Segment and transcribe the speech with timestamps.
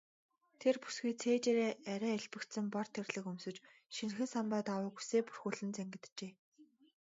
[0.61, 3.57] Тэр бүсгүй цээжээрээ арай элбэгдсэн бор тэрлэг өмсөж,
[3.95, 6.31] шинэхэн самбай даавууг үсээ бүрхүүлэн зангиджээ.